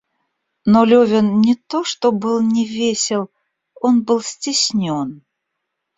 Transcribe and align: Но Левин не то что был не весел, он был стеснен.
Но 0.65 0.83
Левин 0.83 1.41
не 1.41 1.53
то 1.53 1.83
что 1.83 2.11
был 2.11 2.41
не 2.41 2.65
весел, 2.65 3.29
он 3.79 4.01
был 4.03 4.19
стеснен. 4.23 5.21